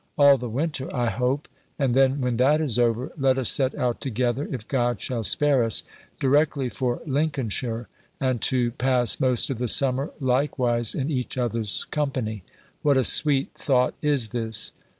All 0.17 0.39
the 0.39 0.49
winter, 0.49 0.91
I 0.95 1.11
hope: 1.11 1.47
and 1.77 1.93
then, 1.93 2.21
when 2.21 2.37
that 2.37 2.59
is 2.59 2.79
over, 2.79 3.11
let 3.19 3.37
us 3.37 3.51
set 3.51 3.75
out 3.75 4.01
together, 4.01 4.49
if 4.51 4.67
God 4.67 4.99
shall 4.99 5.23
spare 5.23 5.63
us, 5.63 5.83
directly 6.19 6.69
for 6.69 7.03
Lincolnshire; 7.05 7.87
and 8.19 8.41
to 8.41 8.71
pass 8.71 9.19
most 9.19 9.51
of 9.51 9.59
the 9.59 9.67
summer 9.67 10.09
likewise 10.19 10.95
in 10.95 11.11
each 11.11 11.37
other's 11.37 11.85
company. 11.91 12.41
What 12.81 12.97
a 12.97 13.03
sweet 13.03 13.53
thought 13.53 13.93
is 14.01 14.29
this! 14.29 14.71